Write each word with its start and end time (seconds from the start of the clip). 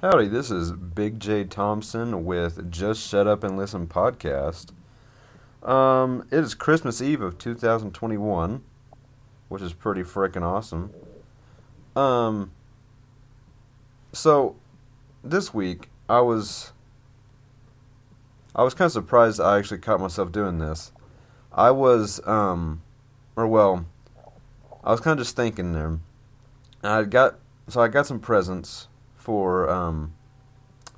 Howdy, 0.00 0.28
this 0.28 0.48
is 0.52 0.70
Big 0.70 1.18
J 1.18 1.42
Thompson 1.42 2.24
with 2.24 2.70
Just 2.70 3.00
Shut 3.00 3.26
Up 3.26 3.42
and 3.42 3.58
Listen 3.58 3.88
podcast. 3.88 4.70
Um, 5.60 6.24
it 6.30 6.38
is 6.38 6.54
Christmas 6.54 7.02
Eve 7.02 7.20
of 7.20 7.36
2021, 7.36 8.62
which 9.48 9.60
is 9.60 9.72
pretty 9.72 10.02
freaking 10.02 10.44
awesome. 10.44 10.92
Um, 11.96 12.52
so 14.12 14.54
this 15.24 15.52
week 15.52 15.88
I 16.08 16.20
was 16.20 16.72
I 18.54 18.62
was 18.62 18.74
kind 18.74 18.86
of 18.86 18.92
surprised 18.92 19.40
I 19.40 19.58
actually 19.58 19.78
caught 19.78 19.98
myself 19.98 20.30
doing 20.30 20.60
this. 20.60 20.92
I 21.50 21.72
was 21.72 22.24
um, 22.24 22.82
or 23.34 23.48
well, 23.48 23.84
I 24.84 24.92
was 24.92 25.00
kind 25.00 25.18
of 25.18 25.26
just 25.26 25.34
thinking 25.34 25.72
there. 25.72 25.98
I 26.84 27.02
got 27.02 27.40
so 27.66 27.80
I 27.80 27.88
got 27.88 28.06
some 28.06 28.20
presents 28.20 28.86
for 29.28 29.68
um, 29.68 30.14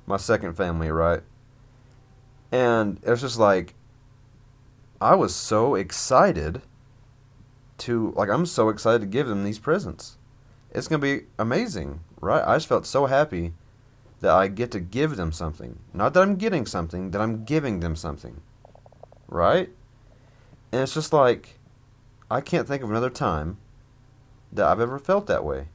my 0.05 0.15
second 0.15 0.53
family, 0.53 0.89
right? 0.89 1.19
And 2.49 2.97
it 3.03 3.09
was 3.09 3.19
just 3.19 3.37
like, 3.37 3.73
I 5.01 5.15
was 5.15 5.35
so 5.35 5.75
excited 5.75 6.61
to, 7.79 8.13
like, 8.15 8.29
I'm 8.29 8.45
so 8.45 8.69
excited 8.69 9.01
to 9.01 9.05
give 9.05 9.27
them 9.27 9.43
these 9.43 9.59
presents. 9.59 10.17
It's 10.73 10.87
going 10.87 11.01
to 11.01 11.05
be 11.05 11.25
amazing, 11.37 11.99
right? 12.21 12.41
I 12.47 12.55
just 12.55 12.67
felt 12.67 12.85
so 12.85 13.07
happy 13.07 13.51
that 14.21 14.31
I 14.31 14.47
get 14.47 14.71
to 14.71 14.79
give 14.79 15.17
them 15.17 15.33
something. 15.33 15.79
Not 15.93 16.13
that 16.13 16.23
I'm 16.23 16.37
getting 16.37 16.65
something, 16.65 17.11
that 17.11 17.19
I'm 17.19 17.43
giving 17.43 17.81
them 17.81 17.97
something, 17.97 18.39
right? 19.27 19.69
And 20.71 20.83
it's 20.83 20.93
just 20.93 21.11
like, 21.11 21.59
I 22.29 22.39
can't 22.39 22.65
think 22.65 22.81
of 22.81 22.89
another 22.89 23.09
time 23.09 23.57
that 24.53 24.65
I've 24.65 24.79
ever 24.79 24.99
felt 24.99 25.27
that 25.27 25.43
way. 25.43 25.67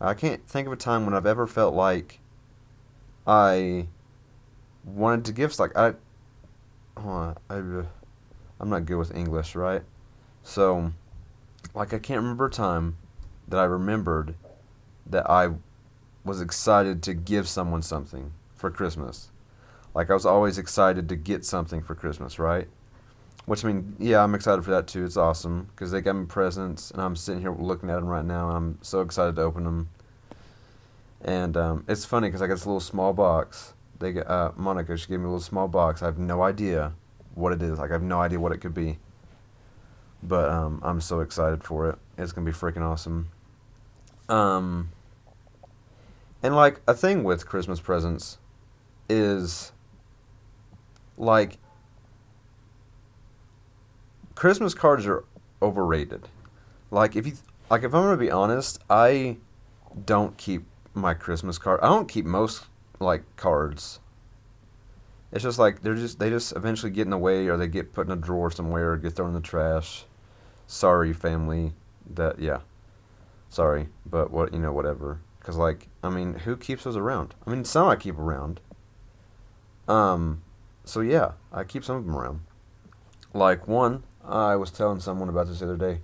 I 0.00 0.14
can't 0.14 0.46
think 0.46 0.66
of 0.66 0.72
a 0.72 0.76
time 0.76 1.04
when 1.04 1.14
I've 1.14 1.26
ever 1.26 1.46
felt 1.46 1.74
like 1.74 2.20
I 3.26 3.88
wanted 4.84 5.26
to 5.26 5.32
give 5.32 5.58
like 5.58 5.76
I, 5.76 5.94
oh, 6.96 7.34
I, 7.50 7.54
I'm 7.54 8.70
not 8.70 8.86
good 8.86 8.96
with 8.96 9.14
English, 9.14 9.54
right? 9.54 9.82
So, 10.42 10.92
like 11.74 11.92
I 11.92 11.98
can't 11.98 12.22
remember 12.22 12.46
a 12.46 12.50
time 12.50 12.96
that 13.46 13.58
I 13.58 13.64
remembered 13.64 14.34
that 15.06 15.28
I 15.28 15.50
was 16.24 16.40
excited 16.40 17.02
to 17.02 17.14
give 17.14 17.48
someone 17.48 17.82
something 17.82 18.32
for 18.54 18.70
Christmas. 18.70 19.30
Like 19.94 20.10
I 20.10 20.14
was 20.14 20.26
always 20.26 20.56
excited 20.56 21.08
to 21.08 21.16
get 21.16 21.44
something 21.44 21.82
for 21.82 21.94
Christmas, 21.94 22.38
right? 22.38 22.68
Which 23.50 23.64
I 23.64 23.72
mean, 23.72 23.96
yeah, 23.98 24.22
I'm 24.22 24.36
excited 24.36 24.64
for 24.64 24.70
that 24.70 24.86
too. 24.86 25.04
It's 25.04 25.16
awesome 25.16 25.70
because 25.74 25.90
they 25.90 26.00
got 26.00 26.12
me 26.12 26.24
presents, 26.24 26.92
and 26.92 27.02
I'm 27.02 27.16
sitting 27.16 27.40
here 27.40 27.50
looking 27.50 27.90
at 27.90 27.96
them 27.96 28.06
right 28.06 28.24
now, 28.24 28.46
and 28.46 28.56
I'm 28.56 28.78
so 28.80 29.00
excited 29.00 29.34
to 29.34 29.42
open 29.42 29.64
them. 29.64 29.88
And 31.20 31.56
um, 31.56 31.84
it's 31.88 32.04
funny 32.04 32.28
because 32.28 32.42
I 32.42 32.46
got 32.46 32.54
this 32.54 32.66
little 32.66 32.78
small 32.78 33.12
box. 33.12 33.74
They 33.98 34.22
uh, 34.22 34.52
Monica, 34.54 34.96
she 34.96 35.08
gave 35.08 35.18
me 35.18 35.24
a 35.24 35.30
little 35.30 35.40
small 35.40 35.66
box. 35.66 36.00
I 36.00 36.04
have 36.04 36.16
no 36.16 36.42
idea 36.42 36.92
what 37.34 37.52
it 37.52 37.60
is. 37.60 37.80
Like 37.80 37.90
I 37.90 37.94
have 37.94 38.04
no 38.04 38.20
idea 38.20 38.38
what 38.38 38.52
it 38.52 38.58
could 38.58 38.72
be. 38.72 39.00
But 40.22 40.48
um, 40.48 40.80
I'm 40.84 41.00
so 41.00 41.18
excited 41.18 41.64
for 41.64 41.90
it. 41.90 41.98
It's 42.16 42.30
gonna 42.30 42.44
be 42.44 42.56
freaking 42.56 42.82
awesome. 42.82 43.30
Um, 44.28 44.90
and 46.40 46.54
like 46.54 46.82
a 46.86 46.94
thing 46.94 47.24
with 47.24 47.48
Christmas 47.48 47.80
presents 47.80 48.38
is 49.08 49.72
like 51.18 51.58
Christmas 54.40 54.72
cards 54.72 55.06
are 55.06 55.22
overrated. 55.60 56.30
Like 56.90 57.14
if 57.14 57.26
you 57.26 57.34
like 57.68 57.82
if 57.82 57.94
I'm 57.94 58.04
gonna 58.04 58.16
be 58.16 58.30
honest, 58.30 58.78
I 58.88 59.36
don't 60.06 60.34
keep 60.38 60.64
my 60.94 61.12
Christmas 61.12 61.58
card. 61.58 61.78
I 61.82 61.88
don't 61.88 62.08
keep 62.08 62.24
most 62.24 62.64
like 63.00 63.22
cards. 63.36 64.00
It's 65.30 65.42
just 65.42 65.58
like 65.58 65.82
they're 65.82 65.94
just 65.94 66.20
they 66.20 66.30
just 66.30 66.56
eventually 66.56 66.90
get 66.90 67.02
in 67.02 67.10
the 67.10 67.18
way, 67.18 67.48
or 67.48 67.58
they 67.58 67.68
get 67.68 67.92
put 67.92 68.06
in 68.06 68.12
a 68.14 68.16
drawer 68.16 68.50
somewhere, 68.50 68.92
or 68.92 68.96
get 68.96 69.12
thrown 69.12 69.28
in 69.28 69.34
the 69.34 69.42
trash. 69.42 70.06
Sorry, 70.66 71.12
family. 71.12 71.74
That 72.08 72.38
yeah, 72.38 72.60
sorry, 73.50 73.90
but 74.06 74.30
what 74.30 74.54
you 74.54 74.58
know, 74.58 74.72
whatever. 74.72 75.20
Because 75.38 75.58
like 75.58 75.88
I 76.02 76.08
mean, 76.08 76.32
who 76.32 76.56
keeps 76.56 76.84
those 76.84 76.96
around? 76.96 77.34
I 77.46 77.50
mean, 77.50 77.66
some 77.66 77.88
I 77.88 77.96
keep 77.96 78.18
around. 78.18 78.60
Um, 79.86 80.40
so 80.86 81.02
yeah, 81.02 81.32
I 81.52 81.62
keep 81.64 81.84
some 81.84 81.96
of 81.96 82.06
them 82.06 82.16
around. 82.16 82.40
Like 83.34 83.68
one, 83.68 84.02
I 84.30 84.56
was 84.56 84.70
telling 84.70 85.00
someone 85.00 85.28
about 85.28 85.48
this 85.48 85.58
the 85.58 85.66
other 85.66 85.76
day. 85.76 86.00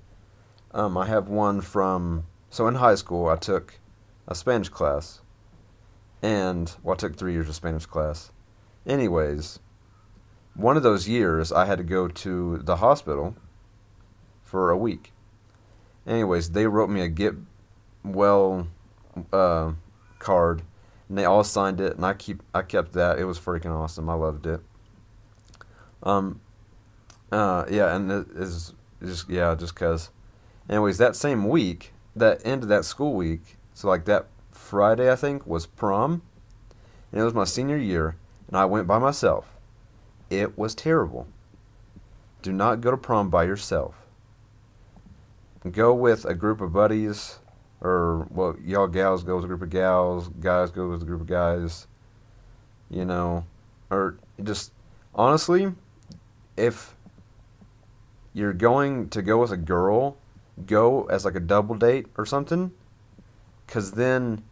Um, 0.73 0.97
I 0.97 1.07
have 1.07 1.29
one 1.29 1.61
from 1.61 2.27
so 2.51 2.67
in 2.67 2.75
high 2.75 2.97
school 2.97 3.29
I 3.29 3.37
took 3.37 3.79
a 4.27 4.35
Spanish 4.35 4.69
class, 4.69 5.21
and 6.23 6.73
well, 6.83 6.95
I 6.95 6.97
took 6.97 7.17
three 7.17 7.33
years 7.33 7.49
of 7.49 7.55
Spanish 7.55 7.87
class. 7.87 8.33
Anyways, 8.85 9.61
one 10.55 10.77
of 10.77 10.83
those 10.83 11.09
years 11.09 11.53
I 11.53 11.67
had 11.67 11.79
to 11.79 11.85
go 11.85 12.09
to 12.09 12.59
the 12.59 12.77
hospital 12.77 13.37
for 14.43 14.71
a 14.71 14.77
week. 14.77 15.13
Anyways, 16.07 16.51
they 16.51 16.67
wrote 16.67 16.91
me 16.91 17.01
a 17.01 17.09
get 17.09 17.35
well 18.05 18.67
uh, 19.33 19.73
card, 20.19 20.63
and 21.09 21.17
they 21.17 21.25
all 21.25 21.45
signed 21.45 21.81
it, 21.81 21.97
and 21.97 22.05
I 22.05 22.15
keep 22.15 22.43
I 22.53 22.63
kept 22.63 22.93
that. 22.95 23.19
It 23.19 23.25
was 23.25 23.39
freaking 23.39 23.73
awesome. 23.73 24.11
I 24.11 24.15
loved 24.15 24.47
it. 24.47 24.61
Um, 26.03 26.41
uh, 27.33 27.65
yeah, 27.71 27.95
and 27.95 28.11
it 28.11 28.29
is 28.35 28.73
just 29.03 29.29
yeah, 29.29 29.55
just 29.55 29.75
cause. 29.75 30.11
Anyways, 30.69 30.99
that 30.99 31.15
same 31.15 31.49
week, 31.49 31.93
that 32.15 32.41
end 32.45 32.63
of 32.63 32.69
that 32.69 32.85
school 32.85 33.15
week, 33.15 33.57
so 33.75 33.89
like 33.89 34.05
that 34.07 34.27
Friday, 34.51 35.11
I 35.11 35.17
think, 35.17 35.47
was 35.47 35.67
prom, 35.67 36.23
and 37.13 37.21
it 37.21 37.25
was 37.25 37.35
my 37.35 37.45
senior 37.45 37.77
year, 37.77 38.17
and 38.49 38.57
I 38.57 38.65
went 38.65 38.87
by 38.87 38.99
myself. 38.99 39.49
It 40.29 40.59
was 40.59 40.75
terrible. 40.75 41.29
Do 42.43 42.53
not 42.53 42.81
go 42.81 42.91
to 42.91 42.97
prom 42.97 43.31
by 43.31 43.45
yourself. 43.45 43.95
Go 45.71 45.95
with 45.95 46.25
a 46.25 46.35
group 46.35 46.61
of 46.61 46.73
buddies, 46.73 47.39
or 47.81 48.27
well, 48.31 48.57
y'all 48.63 48.87
gals 48.87 49.23
go 49.23 49.37
with 49.37 49.45
a 49.45 49.49
group 49.49 49.63
of 49.63 49.71
gals, 49.71 50.29
guys 50.41 50.71
go 50.71 50.89
with 50.89 51.03
a 51.03 51.05
group 51.05 51.21
of 51.21 51.27
guys. 51.27 51.87
You 52.89 53.05
know, 53.05 53.47
or 53.91 54.19
just 54.43 54.73
honestly, 55.15 55.73
if 56.57 56.96
you're 58.37 58.53
going 58.53 59.09
to 59.09 59.23
go 59.23 59.39
with 59.39 59.51
a 59.51 59.57
girl, 59.57 60.19
go 60.67 61.05
as 61.05 61.25
like 61.25 61.35
a 61.35 61.41
double 61.41 61.75
date 61.75 62.05
or 62.19 62.27
something 62.27 62.71
because 63.67 63.93
then 63.93 64.45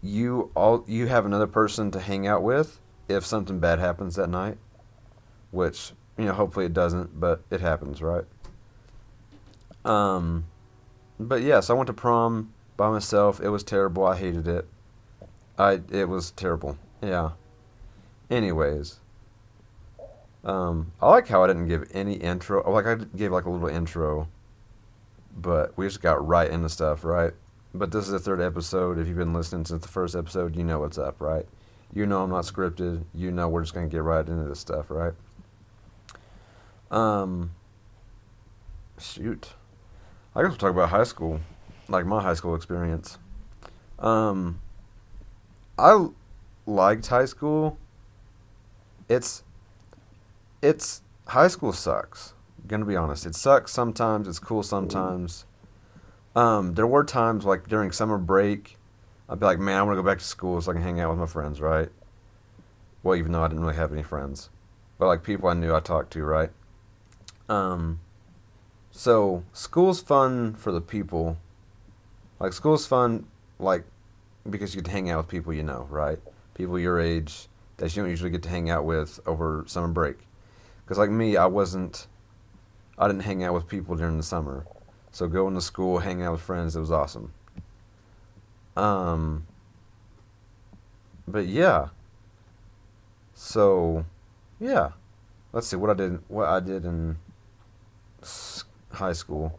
you 0.00 0.52
all 0.54 0.84
you 0.86 1.08
have 1.08 1.26
another 1.26 1.48
person 1.48 1.90
to 1.90 1.98
hang 1.98 2.24
out 2.24 2.40
with 2.40 2.78
if 3.08 3.26
something 3.26 3.58
bad 3.58 3.80
happens 3.80 4.14
that 4.14 4.30
night, 4.30 4.58
which 5.50 5.90
you 6.16 6.24
know 6.24 6.34
hopefully 6.34 6.66
it 6.66 6.72
doesn't, 6.72 7.18
but 7.18 7.42
it 7.50 7.60
happens, 7.60 8.00
right? 8.00 8.26
Um, 9.84 10.44
but 11.18 11.42
yes, 11.42 11.48
yeah, 11.48 11.60
so 11.60 11.74
I 11.74 11.76
went 11.78 11.88
to 11.88 11.92
prom 11.92 12.52
by 12.76 12.90
myself. 12.90 13.40
It 13.40 13.48
was 13.48 13.64
terrible. 13.64 14.06
I 14.06 14.16
hated 14.16 14.46
it. 14.46 14.68
I 15.58 15.80
it 15.90 16.08
was 16.08 16.30
terrible. 16.30 16.78
Yeah. 17.02 17.32
Anyways, 18.30 19.00
um, 20.44 20.92
I 21.00 21.08
like 21.08 21.28
how 21.28 21.44
I 21.44 21.46
didn't 21.46 21.68
give 21.68 21.88
any 21.92 22.14
intro. 22.14 22.68
Like 22.70 22.86
I 22.86 22.96
gave 23.16 23.32
like 23.32 23.44
a 23.44 23.50
little 23.50 23.68
intro, 23.68 24.28
but 25.36 25.76
we 25.76 25.86
just 25.86 26.02
got 26.02 26.26
right 26.26 26.50
into 26.50 26.68
stuff, 26.68 27.04
right? 27.04 27.32
But 27.74 27.90
this 27.90 28.06
is 28.06 28.10
the 28.10 28.18
third 28.18 28.40
episode. 28.40 28.98
If 28.98 29.08
you've 29.08 29.16
been 29.16 29.32
listening 29.32 29.64
since 29.64 29.82
the 29.82 29.88
first 29.88 30.14
episode, 30.14 30.56
you 30.56 30.64
know 30.64 30.80
what's 30.80 30.98
up, 30.98 31.20
right? 31.20 31.46
You 31.94 32.06
know 32.06 32.22
I'm 32.22 32.30
not 32.30 32.44
scripted. 32.44 33.04
You 33.14 33.30
know 33.30 33.48
we're 33.48 33.62
just 33.62 33.74
gonna 33.74 33.86
get 33.86 34.02
right 34.02 34.26
into 34.26 34.44
this 34.44 34.60
stuff, 34.60 34.90
right? 34.90 35.14
Um, 36.90 37.52
shoot, 38.98 39.54
I 40.34 40.42
guess 40.42 40.50
we'll 40.50 40.58
talk 40.58 40.70
about 40.70 40.90
high 40.90 41.04
school, 41.04 41.40
like 41.88 42.04
my 42.04 42.20
high 42.20 42.34
school 42.34 42.54
experience. 42.54 43.18
Um, 43.98 44.60
I 45.78 46.08
liked 46.66 47.06
high 47.06 47.24
school. 47.24 47.78
It's, 49.08 49.42
it's 50.62 51.02
high 51.26 51.48
school 51.48 51.72
sucks. 51.72 52.34
I'm 52.62 52.68
gonna 52.68 52.84
be 52.84 52.96
honest, 52.96 53.26
it 53.26 53.34
sucks 53.34 53.72
sometimes. 53.72 54.28
It's 54.28 54.38
cool 54.38 54.62
sometimes. 54.62 55.44
Um, 56.34 56.74
there 56.74 56.86
were 56.86 57.04
times 57.04 57.44
like 57.44 57.68
during 57.68 57.92
summer 57.92 58.16
break, 58.16 58.78
I'd 59.28 59.40
be 59.40 59.44
like, 59.44 59.58
man, 59.58 59.78
I 59.78 59.82
want 59.82 59.96
to 59.96 60.02
go 60.02 60.08
back 60.08 60.18
to 60.18 60.24
school 60.24 60.60
so 60.60 60.70
I 60.70 60.74
can 60.74 60.82
hang 60.82 61.00
out 61.00 61.10
with 61.10 61.18
my 61.18 61.26
friends, 61.26 61.60
right? 61.60 61.90
Well, 63.02 63.16
even 63.16 63.32
though 63.32 63.42
I 63.42 63.48
didn't 63.48 63.62
really 63.62 63.76
have 63.76 63.92
any 63.92 64.02
friends, 64.02 64.48
but 64.98 65.06
like 65.06 65.22
people 65.22 65.48
I 65.48 65.54
knew 65.54 65.74
I 65.74 65.80
talked 65.80 66.12
to, 66.12 66.24
right? 66.24 66.50
Um, 67.48 68.00
so 68.90 69.42
school's 69.52 70.00
fun 70.00 70.54
for 70.54 70.70
the 70.70 70.80
people. 70.80 71.38
Like 72.38 72.52
school's 72.52 72.86
fun, 72.86 73.26
like 73.58 73.84
because 74.48 74.74
you 74.74 74.80
get 74.80 74.86
to 74.86 74.92
hang 74.92 75.10
out 75.10 75.18
with 75.18 75.28
people 75.28 75.52
you 75.52 75.62
know, 75.62 75.86
right? 75.90 76.18
People 76.54 76.78
your 76.78 77.00
age 77.00 77.48
that 77.78 77.94
you 77.94 78.02
don't 78.02 78.10
usually 78.10 78.30
get 78.30 78.42
to 78.44 78.48
hang 78.48 78.70
out 78.70 78.84
with 78.84 79.18
over 79.26 79.64
summer 79.66 79.88
break. 79.88 80.18
Because 80.84 80.98
like 80.98 81.10
me, 81.10 81.36
I 81.36 81.46
wasn't, 81.46 82.06
I 82.98 83.06
didn't 83.06 83.22
hang 83.22 83.42
out 83.44 83.54
with 83.54 83.68
people 83.68 83.96
during 83.96 84.16
the 84.16 84.22
summer. 84.22 84.66
So 85.10 85.28
going 85.28 85.54
to 85.54 85.60
school, 85.60 85.98
hanging 85.98 86.24
out 86.24 86.32
with 86.32 86.40
friends, 86.40 86.74
it 86.74 86.80
was 86.80 86.90
awesome. 86.90 87.32
Um, 88.76 89.46
but 91.28 91.46
yeah. 91.46 91.88
So, 93.34 94.04
yeah. 94.58 94.92
Let's 95.52 95.66
see 95.66 95.76
what 95.76 95.90
I 95.90 95.94
did. 95.94 96.20
What 96.28 96.48
I 96.48 96.60
did 96.60 96.84
in 96.84 97.16
high 98.92 99.12
school. 99.12 99.58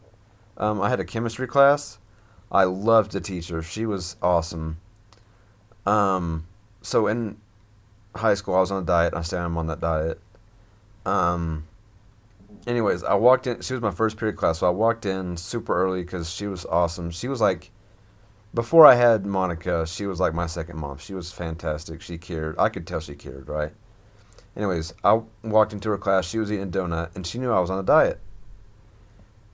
Um, 0.56 0.80
I 0.80 0.88
had 0.88 1.00
a 1.00 1.04
chemistry 1.04 1.46
class. 1.46 1.98
I 2.50 2.64
loved 2.64 3.12
the 3.12 3.20
teacher. 3.20 3.62
She 3.62 3.86
was 3.86 4.16
awesome. 4.22 4.78
Um, 5.86 6.46
so 6.82 7.06
in 7.06 7.36
high 8.14 8.34
school, 8.34 8.54
I 8.54 8.60
was 8.60 8.70
on 8.70 8.82
a 8.82 8.86
diet. 8.86 9.14
I 9.14 9.36
am 9.36 9.56
on 9.56 9.66
that 9.68 9.80
diet. 9.80 10.20
Um, 11.06 11.66
anyways, 12.66 13.04
I 13.04 13.14
walked 13.14 13.46
in. 13.46 13.60
She 13.60 13.72
was 13.72 13.82
my 13.82 13.90
first 13.90 14.16
period 14.16 14.36
class, 14.36 14.58
so 14.60 14.66
I 14.66 14.70
walked 14.70 15.06
in 15.06 15.36
super 15.36 15.74
early 15.74 16.02
because 16.02 16.30
she 16.30 16.46
was 16.46 16.64
awesome. 16.66 17.10
She 17.10 17.28
was 17.28 17.40
like, 17.40 17.70
before 18.54 18.86
I 18.86 18.94
had 18.94 19.26
Monica, 19.26 19.86
she 19.86 20.06
was 20.06 20.20
like 20.20 20.32
my 20.32 20.46
second 20.46 20.78
mom. 20.78 20.98
She 20.98 21.14
was 21.14 21.32
fantastic. 21.32 22.00
She 22.00 22.18
cared. 22.18 22.56
I 22.58 22.68
could 22.68 22.86
tell 22.86 23.00
she 23.00 23.14
cared, 23.14 23.48
right? 23.48 23.72
Anyways, 24.56 24.94
I 25.02 25.22
walked 25.42 25.72
into 25.72 25.90
her 25.90 25.98
class. 25.98 26.26
She 26.26 26.38
was 26.38 26.52
eating 26.52 26.68
a 26.68 26.70
donut, 26.70 27.14
and 27.16 27.26
she 27.26 27.38
knew 27.38 27.50
I 27.50 27.60
was 27.60 27.70
on 27.70 27.80
a 27.80 27.82
diet. 27.82 28.20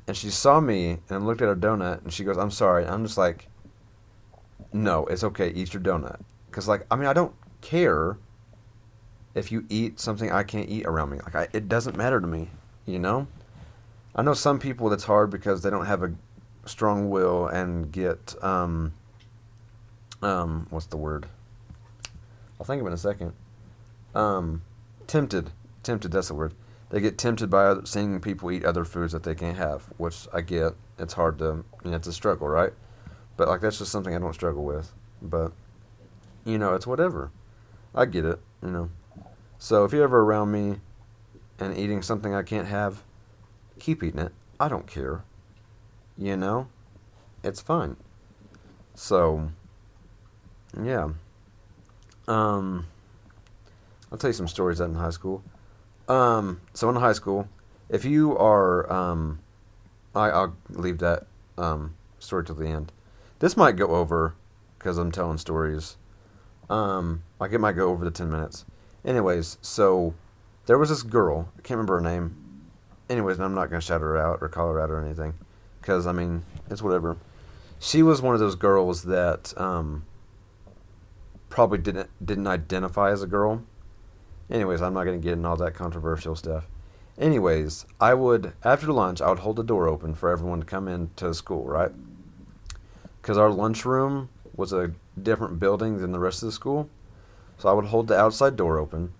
And 0.06 0.16
she 0.16 0.28
saw 0.28 0.60
me 0.60 0.98
and 1.08 1.26
looked 1.26 1.40
at 1.40 1.48
her 1.48 1.56
donut, 1.56 2.02
and 2.02 2.12
she 2.12 2.24
goes, 2.24 2.36
"I'm 2.36 2.50
sorry." 2.50 2.84
I'm 2.84 3.04
just 3.04 3.16
like, 3.16 3.48
"No, 4.72 5.06
it's 5.06 5.24
okay. 5.24 5.48
Eat 5.48 5.72
your 5.72 5.82
donut." 5.82 6.20
Because 6.50 6.68
like, 6.68 6.86
I 6.90 6.96
mean, 6.96 7.06
I 7.06 7.12
don't 7.12 7.34
care 7.62 8.18
if 9.34 9.52
you 9.52 9.64
eat 9.68 10.00
something 10.00 10.30
I 10.30 10.42
can't 10.42 10.68
eat 10.68 10.86
around 10.86 11.10
me. 11.10 11.18
Like, 11.24 11.34
I, 11.34 11.48
it 11.52 11.68
doesn't 11.68 11.96
matter 11.96 12.20
to 12.20 12.26
me, 12.26 12.50
you 12.86 12.98
know. 12.98 13.26
I 14.14 14.22
know 14.22 14.34
some 14.34 14.58
people 14.58 14.88
that's 14.88 15.04
hard 15.04 15.30
because 15.30 15.62
they 15.62 15.70
don't 15.70 15.86
have 15.86 16.02
a 16.02 16.12
strong 16.66 17.08
will 17.08 17.46
and 17.46 17.90
get 17.90 18.34
um 18.44 18.92
um 20.22 20.66
what's 20.70 20.86
the 20.86 20.96
word? 20.96 21.26
I'll 22.58 22.66
think 22.66 22.80
of 22.80 22.86
it 22.86 22.90
in 22.90 22.94
a 22.94 22.98
second. 22.98 23.32
Um, 24.14 24.62
tempted, 25.06 25.50
tempted. 25.82 26.12
That's 26.12 26.28
the 26.28 26.34
word. 26.34 26.54
They 26.90 27.00
get 27.00 27.16
tempted 27.16 27.48
by 27.48 27.66
other, 27.66 27.86
seeing 27.86 28.20
people 28.20 28.50
eat 28.50 28.64
other 28.64 28.84
foods 28.84 29.12
that 29.12 29.22
they 29.22 29.34
can't 29.34 29.56
have, 29.56 29.84
which 29.96 30.26
I 30.32 30.42
get. 30.42 30.74
It's 30.98 31.14
hard 31.14 31.38
to, 31.38 31.64
you 31.84 31.90
know, 31.90 31.96
it's 31.96 32.08
a 32.08 32.12
struggle, 32.12 32.48
right? 32.48 32.72
But 33.36 33.48
like 33.48 33.62
that's 33.62 33.78
just 33.78 33.92
something 33.92 34.14
I 34.14 34.18
don't 34.18 34.34
struggle 34.34 34.64
with. 34.64 34.92
But 35.22 35.52
you 36.44 36.58
know, 36.58 36.74
it's 36.74 36.86
whatever. 36.86 37.30
I 37.94 38.04
get 38.04 38.24
it, 38.24 38.40
you 38.62 38.70
know. 38.70 38.90
So 39.62 39.84
if 39.84 39.92
you're 39.92 40.04
ever 40.04 40.22
around 40.22 40.50
me 40.52 40.80
and 41.58 41.76
eating 41.76 42.00
something 42.00 42.34
I 42.34 42.42
can't 42.42 42.66
have, 42.66 43.02
keep 43.78 44.02
eating 44.02 44.18
it. 44.18 44.32
I 44.58 44.68
don't 44.68 44.86
care. 44.86 45.22
You 46.16 46.38
know? 46.38 46.68
It's 47.44 47.60
fine. 47.60 47.98
So 48.94 49.50
yeah. 50.82 51.10
Um 52.26 52.86
I'll 54.10 54.16
tell 54.16 54.30
you 54.30 54.34
some 54.34 54.48
stories 54.48 54.80
out 54.80 54.88
in 54.88 54.94
high 54.94 55.10
school. 55.10 55.42
Um 56.08 56.62
so 56.72 56.88
in 56.88 56.96
high 56.96 57.12
school, 57.12 57.46
if 57.90 58.02
you 58.06 58.34
are 58.38 58.90
um 58.90 59.40
I, 60.14 60.30
I'll 60.30 60.56
leave 60.70 60.98
that 61.00 61.26
um 61.58 61.96
story 62.18 62.44
to 62.46 62.54
the 62.54 62.66
end. 62.66 62.92
This 63.40 63.58
might 63.58 63.76
go 63.76 63.88
over 63.88 64.34
because 64.78 64.96
I'm 64.96 65.12
telling 65.12 65.36
stories 65.36 65.98
um, 66.70 67.24
like 67.38 67.52
it 67.52 67.58
might 67.58 67.72
go 67.72 67.90
over 67.90 68.04
the 68.04 68.10
10 68.10 68.30
minutes. 68.30 68.64
Anyways, 69.04 69.58
so 69.62 70.14
there 70.66 70.78
was 70.78 70.88
this 70.88 71.02
girl. 71.02 71.52
I 71.56 71.62
can't 71.62 71.78
remember 71.78 71.94
her 71.94 72.00
name. 72.00 72.36
Anyways, 73.08 73.40
I'm 73.40 73.54
not 73.54 73.70
to 73.70 73.80
shout 73.80 74.02
her 74.02 74.16
out 74.16 74.38
or 74.40 74.48
call 74.48 74.68
her 74.68 74.80
out 74.80 74.90
or 74.90 75.02
anything. 75.02 75.34
Because, 75.80 76.06
I 76.06 76.12
mean, 76.12 76.44
it's 76.68 76.82
whatever. 76.82 77.16
She 77.78 78.02
was 78.02 78.20
one 78.20 78.34
of 78.34 78.40
those 78.40 78.54
girls 78.54 79.04
that 79.04 79.58
um, 79.58 80.04
probably 81.48 81.78
didn't 81.78 82.08
didn't 82.24 82.46
identify 82.46 83.10
as 83.10 83.22
a 83.22 83.26
girl. 83.26 83.64
Anyways, 84.50 84.82
I'm 84.82 84.94
not 84.94 85.04
to 85.04 85.18
get 85.18 85.34
in 85.34 85.44
all 85.44 85.56
that 85.56 85.74
controversial 85.74 86.36
stuff. 86.36 86.66
Anyways, 87.18 87.86
I 88.00 88.14
would 88.14 88.54
after 88.64 88.92
lunch 88.92 89.20
I 89.20 89.28
would 89.28 89.40
hold 89.40 89.56
the 89.56 89.64
door 89.64 89.88
open 89.88 90.14
for 90.14 90.30
everyone 90.30 90.60
to 90.60 90.66
come 90.66 90.88
into 90.88 91.34
school, 91.34 91.64
right? 91.64 91.92
Because 93.20 93.36
our 93.36 93.50
lunchroom 93.50 94.30
was 94.56 94.72
a 94.72 94.92
different 95.20 95.60
building 95.60 95.98
than 95.98 96.12
the 96.12 96.18
rest 96.18 96.42
of 96.42 96.46
the 96.46 96.52
school. 96.52 96.88
So 97.60 97.68
I 97.68 97.74
would 97.74 97.86
hold 97.86 98.08
the 98.08 98.18
outside 98.18 98.56
door 98.56 98.78
open 98.78 99.12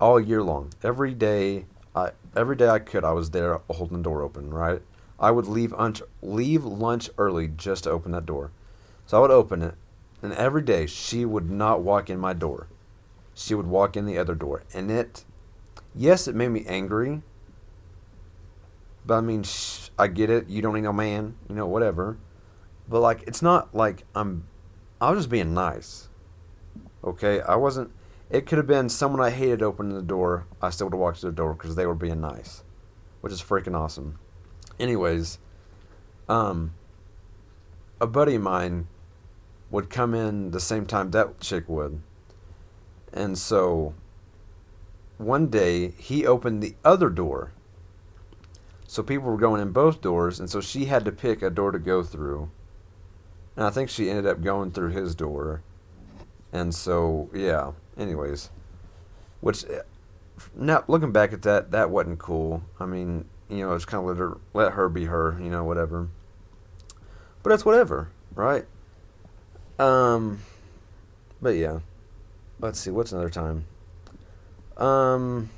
all 0.00 0.20
year 0.20 0.40
long. 0.40 0.72
Every 0.84 1.14
day, 1.14 1.66
I 1.96 2.12
every 2.36 2.54
day 2.54 2.68
I 2.68 2.78
could, 2.78 3.02
I 3.04 3.10
was 3.10 3.30
there 3.30 3.60
holding 3.68 3.96
the 3.96 4.04
door 4.04 4.22
open. 4.22 4.50
Right. 4.50 4.82
I 5.18 5.32
would 5.32 5.46
leave 5.48 5.72
lunch 5.72 6.00
leave 6.22 6.64
lunch 6.64 7.10
early 7.18 7.48
just 7.48 7.84
to 7.84 7.90
open 7.90 8.12
that 8.12 8.24
door. 8.24 8.52
So 9.04 9.18
I 9.18 9.20
would 9.20 9.32
open 9.32 9.62
it, 9.62 9.74
and 10.22 10.32
every 10.34 10.62
day 10.62 10.86
she 10.86 11.24
would 11.24 11.50
not 11.50 11.82
walk 11.82 12.08
in 12.08 12.20
my 12.20 12.34
door. 12.34 12.68
She 13.34 13.56
would 13.56 13.66
walk 13.66 13.96
in 13.96 14.06
the 14.06 14.16
other 14.16 14.36
door, 14.36 14.62
and 14.72 14.92
it, 14.92 15.24
yes, 15.92 16.28
it 16.28 16.36
made 16.36 16.50
me 16.50 16.64
angry. 16.68 17.22
But 19.04 19.14
I 19.14 19.20
mean, 19.22 19.42
sh- 19.42 19.88
I 19.98 20.06
get 20.06 20.30
it. 20.30 20.48
You 20.48 20.62
don't 20.62 20.74
need 20.74 20.82
no 20.82 20.92
man, 20.92 21.34
you 21.48 21.56
know, 21.56 21.66
whatever. 21.66 22.16
But 22.88 23.00
like, 23.00 23.24
it's 23.26 23.42
not 23.42 23.74
like 23.74 24.04
I'm 24.14 24.46
I 25.00 25.10
was 25.10 25.20
just 25.20 25.30
being 25.30 25.52
nice. 25.52 26.07
Okay, 27.08 27.40
I 27.40 27.56
wasn't. 27.56 27.90
It 28.30 28.46
could 28.46 28.58
have 28.58 28.66
been 28.66 28.88
someone 28.88 29.22
I 29.22 29.30
hated 29.30 29.62
opening 29.62 29.94
the 29.94 30.02
door. 30.02 30.46
I 30.60 30.70
still 30.70 30.86
would 30.86 30.94
have 30.94 31.00
walked 31.00 31.20
to 31.20 31.26
the 31.26 31.32
door 31.32 31.54
because 31.54 31.76
they 31.76 31.86
were 31.86 31.94
being 31.94 32.20
nice, 32.20 32.62
which 33.20 33.32
is 33.32 33.42
freaking 33.42 33.74
awesome. 33.74 34.18
Anyways, 34.78 35.38
um, 36.28 36.74
a 38.00 38.06
buddy 38.06 38.34
of 38.34 38.42
mine 38.42 38.88
would 39.70 39.90
come 39.90 40.14
in 40.14 40.50
the 40.50 40.60
same 40.60 40.86
time 40.86 41.10
that 41.10 41.40
chick 41.40 41.68
would, 41.68 42.00
and 43.12 43.38
so 43.38 43.94
one 45.16 45.48
day 45.48 45.92
he 45.98 46.26
opened 46.26 46.62
the 46.62 46.74
other 46.84 47.08
door. 47.08 47.52
So 48.86 49.02
people 49.02 49.30
were 49.30 49.36
going 49.36 49.60
in 49.60 49.72
both 49.72 50.00
doors, 50.00 50.40
and 50.40 50.48
so 50.48 50.60
she 50.60 50.86
had 50.86 51.04
to 51.04 51.12
pick 51.12 51.42
a 51.42 51.50
door 51.50 51.72
to 51.72 51.78
go 51.78 52.02
through 52.02 52.50
and 53.58 53.66
I 53.66 53.70
think 53.70 53.90
she 53.90 54.08
ended 54.08 54.24
up 54.24 54.40
going 54.40 54.70
through 54.70 54.90
his 54.90 55.16
door. 55.16 55.62
And 56.52 56.74
so, 56.74 57.30
yeah. 57.34 57.72
Anyways, 57.96 58.50
which 59.40 59.64
now 60.54 60.84
looking 60.88 61.12
back 61.12 61.32
at 61.32 61.42
that, 61.42 61.70
that 61.72 61.90
wasn't 61.90 62.18
cool. 62.18 62.62
I 62.78 62.86
mean, 62.86 63.24
you 63.48 63.58
know, 63.58 63.74
it's 63.74 63.84
kind 63.84 64.00
of 64.00 64.06
let 64.06 64.18
her 64.18 64.38
let 64.54 64.72
her 64.72 64.88
be 64.88 65.06
her, 65.06 65.38
you 65.40 65.50
know, 65.50 65.64
whatever. 65.64 66.08
But 67.42 67.50
that's 67.50 67.64
whatever, 67.64 68.10
right? 68.34 68.64
Um, 69.78 70.40
but 71.40 71.50
yeah. 71.50 71.80
Let's 72.60 72.80
see. 72.80 72.90
What's 72.90 73.12
another 73.12 73.30
time? 73.30 73.66
Um, 74.76 75.50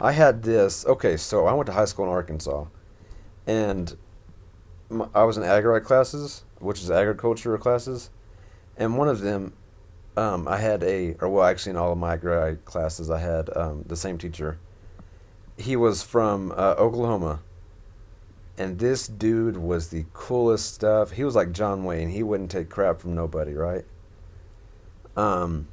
I 0.00 0.12
had 0.12 0.42
this. 0.42 0.84
Okay, 0.84 1.16
so 1.16 1.46
I 1.46 1.54
went 1.54 1.66
to 1.66 1.72
high 1.72 1.86
school 1.86 2.04
in 2.04 2.10
Arkansas, 2.10 2.66
and 3.46 3.96
I 5.14 5.24
was 5.24 5.38
in 5.38 5.42
agri 5.42 5.80
classes, 5.80 6.44
which 6.58 6.82
is 6.82 6.90
agriculture 6.90 7.56
classes, 7.56 8.10
and 8.76 8.96
one 8.96 9.08
of 9.08 9.20
them, 9.20 9.54
um, 10.16 10.46
I 10.48 10.58
had 10.58 10.82
a, 10.82 11.14
or 11.20 11.28
well, 11.28 11.44
actually 11.44 11.70
in 11.70 11.76
all 11.76 11.92
of 11.92 11.98
my 11.98 12.14
agri 12.14 12.56
classes, 12.64 13.10
I 13.10 13.18
had 13.18 13.54
um, 13.56 13.84
the 13.86 13.96
same 13.96 14.18
teacher. 14.18 14.58
He 15.56 15.76
was 15.76 16.02
from 16.02 16.52
uh, 16.52 16.74
Oklahoma, 16.78 17.40
and 18.58 18.78
this 18.78 19.06
dude 19.06 19.56
was 19.56 19.88
the 19.88 20.04
coolest 20.12 20.74
stuff. 20.74 21.12
He 21.12 21.24
was 21.24 21.34
like 21.34 21.52
John 21.52 21.84
Wayne. 21.84 22.10
He 22.10 22.22
wouldn't 22.22 22.50
take 22.50 22.68
crap 22.68 23.00
from 23.00 23.14
nobody, 23.14 23.54
right? 23.54 23.84
Um. 25.16 25.68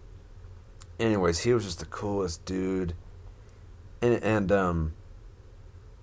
Anyways, 0.99 1.39
he 1.39 1.53
was 1.53 1.63
just 1.63 1.79
the 1.79 1.85
coolest 1.85 2.45
dude, 2.45 2.93
and 4.01 4.21
and 4.23 4.51
um. 4.51 4.93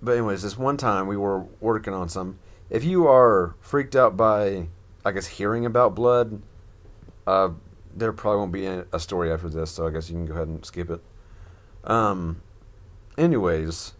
But 0.02 0.12
anyways, 0.12 0.42
this 0.42 0.58
one 0.58 0.76
time 0.76 1.06
we 1.06 1.16
were 1.16 1.46
working 1.60 1.92
on 1.92 2.08
some 2.08 2.38
if 2.70 2.84
you 2.84 3.06
are 3.06 3.54
freaked 3.60 3.96
out 3.96 4.16
by, 4.16 4.68
I 5.04 5.12
guess, 5.12 5.26
hearing 5.26 5.64
about 5.64 5.94
blood, 5.94 6.42
uh, 7.28 7.50
there 7.94 8.12
probably 8.12 8.38
won't 8.38 8.52
be 8.52 8.64
a 8.66 8.98
story 8.98 9.30
after 9.30 9.50
this, 9.50 9.70
so 9.70 9.86
I 9.86 9.90
guess 9.90 10.08
you 10.08 10.16
can 10.16 10.24
go 10.24 10.34
ahead 10.34 10.48
and 10.48 10.64
skip 10.64 10.88
it. 10.88 11.02
Um, 11.84 12.40
anyways, 13.18 13.92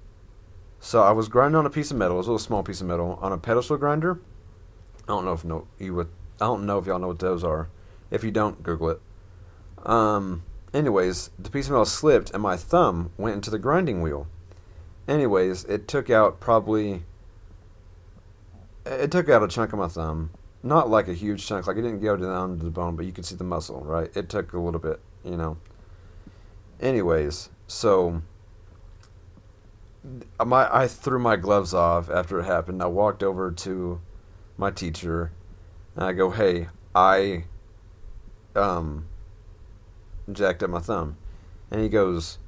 so 0.80 1.02
I 1.02 1.11
was 1.11 1.28
grinding 1.28 1.56
on 1.56 1.66
a 1.66 1.70
piece 1.70 1.90
of 1.90 1.99
metal, 1.99 2.16
it 2.16 2.18
was 2.18 2.26
a 2.26 2.30
little 2.30 2.38
small 2.38 2.62
piece 2.62 2.80
of 2.80 2.87
metal, 2.87 3.18
on 3.20 3.32
a 3.32 3.38
pedestal 3.38 3.76
grinder. 3.76 4.18
I 5.04 5.08
don't 5.08 5.26
know 5.26 5.32
if 5.32 5.44
no 5.44 5.66
you 5.78 5.94
would. 5.94 6.08
I 6.40 6.47
don't 6.47 6.64
know 6.64 6.78
if 6.78 6.87
y'all 6.87 6.99
know 6.99 7.08
what 7.08 7.18
those 7.18 7.44
are. 7.44 7.68
If 8.11 8.25
you 8.25 8.30
don't, 8.30 8.62
Google 8.62 8.90
it. 8.90 9.00
Um. 9.85 10.44
Anyways, 10.73 11.30
the 11.38 11.50
piece 11.50 11.66
of 11.66 11.73
metal 11.73 11.87
slipped, 11.87 12.30
and 12.30 12.42
my 12.42 12.56
thumb 12.56 13.11
went 13.16 13.37
into 13.37 13.50
the 13.50 13.58
grinding 13.58 14.02
wheel. 14.02 14.26
Anyways, 15.06 15.64
it 15.64 15.88
took 15.88 16.11
out 16.11 16.40
probably 16.40 17.04
it 18.85 19.11
took 19.11 19.28
out 19.28 19.42
a 19.42 19.49
chunk 19.49 19.73
of 19.73 19.78
my 19.78 19.88
thumb. 19.88 20.30
Not 20.62 20.90
like 20.90 21.08
a 21.08 21.14
huge 21.14 21.46
chunk, 21.46 21.66
like 21.66 21.76
it 21.76 21.82
didn't 21.82 22.00
go 22.00 22.16
down 22.16 22.58
to 22.58 22.64
the 22.64 22.70
bone, 22.70 22.96
but 22.96 23.06
you 23.06 23.12
could 23.12 23.24
see 23.24 23.36
the 23.36 23.44
muscle, 23.44 23.80
right? 23.80 24.10
It 24.16 24.28
took 24.28 24.52
a 24.52 24.58
little 24.58 24.80
bit, 24.80 25.00
you 25.24 25.36
know. 25.36 25.58
Anyways, 26.80 27.50
so 27.66 28.22
my 30.44 30.68
I 30.74 30.86
threw 30.86 31.18
my 31.18 31.36
gloves 31.36 31.74
off 31.74 32.10
after 32.10 32.40
it 32.40 32.44
happened. 32.44 32.82
I 32.82 32.86
walked 32.86 33.22
over 33.22 33.50
to 33.50 34.00
my 34.56 34.70
teacher 34.70 35.32
and 35.94 36.04
I 36.04 36.12
go, 36.12 36.30
"Hey, 36.30 36.68
I 36.94 37.44
um, 38.54 39.06
jacked 40.30 40.62
up 40.62 40.70
my 40.70 40.80
thumb, 40.80 41.16
and 41.70 41.80
he 41.80 41.88
goes, 41.88 42.38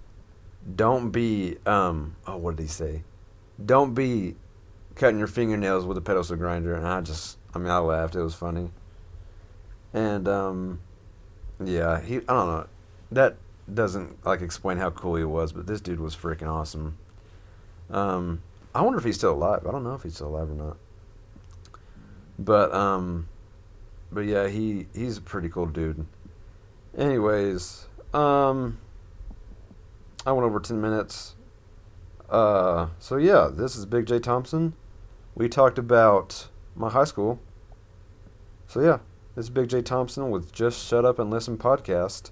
"Don't 0.76 1.10
be 1.10 1.56
um, 1.66 2.16
oh, 2.26 2.36
what 2.36 2.56
did 2.56 2.62
he 2.62 2.68
say? 2.68 3.02
Don't 3.64 3.94
be 3.94 4.36
cutting 4.94 5.18
your 5.18 5.28
fingernails 5.28 5.84
with 5.84 5.98
a 5.98 6.00
pedestal 6.00 6.36
grinder." 6.36 6.74
And 6.74 6.86
I 6.86 7.00
just, 7.00 7.38
I 7.54 7.59
mean, 7.59 7.69
I 7.69 7.78
laughed. 7.78 8.14
It 8.14 8.23
was 8.23 8.35
funny. 8.35 8.71
And 9.92 10.28
um, 10.28 10.80
yeah, 11.62 12.00
he, 12.00 12.16
I 12.16 12.21
don't 12.21 12.47
know, 12.47 12.66
that 13.12 13.37
doesn't 13.73 14.25
like 14.25 14.40
explain 14.40 14.78
how 14.78 14.90
cool 14.90 15.16
he 15.16 15.25
was, 15.25 15.52
but 15.52 15.66
this 15.66 15.80
dude 15.80 16.00
was 16.00 16.14
freaking 16.14 16.49
awesome. 16.49 16.97
Um, 17.90 18.42
I 18.75 18.83
wonder 18.83 18.99
if 18.99 19.04
he's 19.04 19.16
still 19.16 19.35
alive. 19.35 19.66
I 19.66 19.73
don't 19.73 19.85
know 19.85 19.95
if 19.95 20.02
he's 20.02 20.14
still 20.14 20.28
alive 20.28 20.50
or 20.50 20.54
not. 20.54 20.76
But 22.38 22.73
um, 22.73 23.28
but 24.11 24.23
yeah, 24.23 24.49
he 24.49 24.87
he's 24.95 25.19
a 25.19 25.21
pretty 25.21 25.49
cool 25.49 25.66
dude. 25.66 26.07
Anyways, 26.97 27.87
um, 28.14 28.78
I 30.25 30.33
went 30.33 30.47
over 30.47 30.61
ten 30.61 30.80
minutes. 30.80 31.35
Uh, 32.28 32.88
so 33.00 33.16
yeah, 33.16 33.50
this 33.52 33.76
is 33.76 33.87
Big 33.87 34.07
J 34.07 34.21
Thompson. 34.21 34.75
We 35.35 35.49
talked 35.49 35.78
about 35.78 36.49
my 36.74 36.90
high 36.90 37.04
school. 37.04 37.40
So 38.66 38.80
yeah, 38.80 38.98
this 39.34 39.46
is 39.46 39.50
Big 39.50 39.68
J 39.68 39.82
Thompson 39.82 40.30
with 40.30 40.52
Just 40.52 40.86
Shut 40.86 41.04
Up 41.04 41.18
and 41.18 41.30
Listen 41.30 41.58
podcast. 41.58 42.30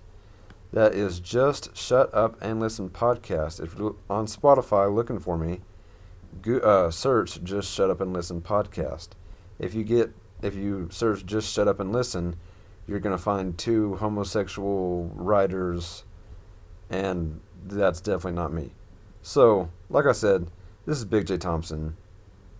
That 0.72 0.94
is 0.94 1.20
Just 1.20 1.76
Shut 1.76 2.12
Up 2.14 2.36
and 2.42 2.60
Listen 2.60 2.90
podcast. 2.90 3.62
If 3.62 3.78
you're 3.78 3.96
on 4.10 4.26
Spotify 4.26 4.94
looking 4.94 5.18
for 5.18 5.38
me, 5.38 5.60
go, 6.42 6.58
uh, 6.58 6.90
search 6.90 7.42
Just 7.42 7.72
Shut 7.72 7.90
Up 7.90 8.00
and 8.00 8.12
Listen 8.12 8.42
podcast. 8.42 9.08
If 9.58 9.74
you 9.74 9.84
get 9.84 10.12
if 10.42 10.54
you 10.54 10.88
search 10.92 11.26
Just 11.26 11.52
Shut 11.52 11.66
Up 11.66 11.80
and 11.80 11.92
Listen, 11.92 12.36
you're 12.86 13.00
gonna 13.00 13.18
find 13.18 13.56
two 13.56 13.96
homosexual 13.96 15.10
writers, 15.14 16.04
and 16.90 17.40
that's 17.64 18.00
definitely 18.00 18.32
not 18.32 18.52
me. 18.52 18.74
So, 19.22 19.70
like 19.90 20.06
I 20.06 20.12
said, 20.12 20.50
this 20.86 20.98
is 20.98 21.04
Big 21.04 21.26
J 21.26 21.36
Thompson. 21.36 21.96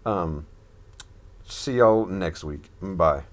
Um, 0.05 0.47
see 1.49 1.75
y'all 1.75 2.07
next 2.07 2.45
week. 2.45 2.71
Bye. 2.81 3.25